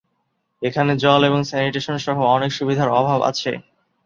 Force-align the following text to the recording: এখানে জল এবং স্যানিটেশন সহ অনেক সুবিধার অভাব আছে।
এখানে 0.61 0.91
জল 0.95 1.21
এবং 1.23 1.41
স্যানিটেশন 1.43 1.95
সহ 1.97 2.17
অনেক 2.35 2.51
সুবিধার 2.53 2.89
অভাব 2.99 3.19
আছে। 3.21 3.51